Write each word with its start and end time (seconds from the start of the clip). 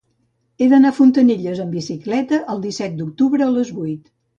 He 0.63 0.67
d'anar 0.71 0.93
a 0.93 0.95
Fontanilles 1.01 1.63
amb 1.67 1.77
bicicleta 1.81 2.43
el 2.57 2.67
disset 2.67 3.01
d'octubre 3.01 3.51
a 3.51 3.57
les 3.61 3.79
vuit. 3.81 4.15